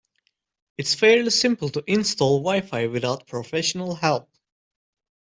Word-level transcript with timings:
It's 0.79 0.95
fairly 0.95 1.29
simple 1.29 1.69
to 1.69 1.83
install 1.85 2.39
wi-fi 2.41 2.87
without 2.87 3.27
professional 3.27 3.93
help. 3.93 4.31